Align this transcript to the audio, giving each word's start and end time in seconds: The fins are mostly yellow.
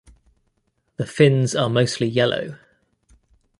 The 0.97 1.05
fins 1.05 1.53
are 1.53 1.69
mostly 1.69 2.07
yellow. 2.07 2.57